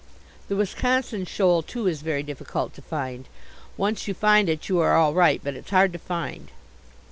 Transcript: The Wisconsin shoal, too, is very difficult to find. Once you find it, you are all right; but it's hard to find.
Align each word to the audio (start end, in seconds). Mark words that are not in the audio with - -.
The 0.47 0.55
Wisconsin 0.55 1.25
shoal, 1.25 1.61
too, 1.61 1.85
is 1.85 2.01
very 2.01 2.23
difficult 2.23 2.73
to 2.73 2.81
find. 2.81 3.27
Once 3.77 4.07
you 4.07 4.15
find 4.15 4.49
it, 4.49 4.67
you 4.67 4.79
are 4.79 4.97
all 4.97 5.13
right; 5.13 5.39
but 5.43 5.53
it's 5.53 5.69
hard 5.69 5.93
to 5.93 5.99
find. 5.99 6.49